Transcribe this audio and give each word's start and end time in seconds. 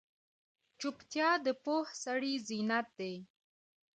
چوپتیا، 0.79 1.29
د 1.45 1.47
پوه 1.63 1.83
سړي 2.03 2.33
زینت 2.47 2.87
دی. 2.99 3.13